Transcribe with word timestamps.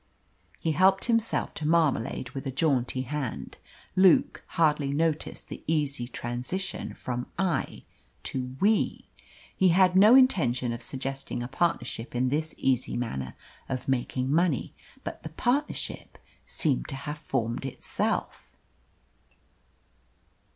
He 0.61 0.71
helped 0.71 1.05
himself 1.05 1.53
to 1.53 1.67
marmalade 1.67 2.31
with 2.31 2.47
a 2.47 2.51
jaunty 2.51 3.03
hand. 3.03 3.59
Luke 3.95 4.43
hardly 4.57 4.87
noticed 4.91 5.47
the 5.47 5.63
easy 5.67 6.07
transition 6.07 6.95
from 6.95 7.27
"I" 7.37 7.83
to 8.23 8.55
"we." 8.59 9.09
He 9.55 9.67
had 9.69 9.91
had 9.91 9.95
no 9.95 10.15
intention 10.15 10.73
of 10.73 10.81
suggesting 10.81 11.43
a 11.43 11.47
partnership 11.47 12.15
in 12.15 12.29
this 12.29 12.55
easy 12.57 12.97
manner 12.97 13.35
of 13.69 13.87
making 13.87 14.33
money, 14.33 14.73
but 15.03 15.21
the 15.21 15.29
partnership 15.29 16.17
seemed 16.47 16.87
to 16.87 16.95
have 16.95 17.19
formed 17.19 17.63
itself. 17.63 18.57